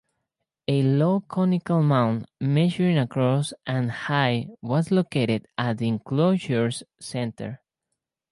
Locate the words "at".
5.59-5.77